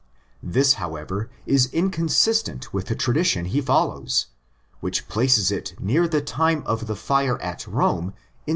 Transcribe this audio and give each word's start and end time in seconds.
This, 0.41 0.73
however, 0.81 1.29
is 1.45 1.67
incon 1.67 2.09
sistent 2.09 2.73
with 2.73 2.87
the 2.87 2.95
tradition 2.95 3.45
he 3.45 3.61
follows, 3.61 4.29
which 4.79 5.07
places 5.07 5.51
it 5.51 5.75
near 5.79 6.07
the 6.07 6.21
time 6.21 6.63
of 6.65 6.87
the 6.87 6.95
fire 6.95 7.39
at 7.43 7.67
Rome 7.67 8.05
in 8.47 8.49
64. 8.49 8.49